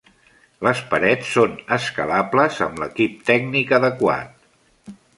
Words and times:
Les 0.67 0.79
parets 0.93 1.29
són 1.35 1.53
escalables 1.77 2.59
amb 2.69 2.83
l'equip 2.85 3.23
tècnic 3.31 3.79
adequat. 3.83 4.95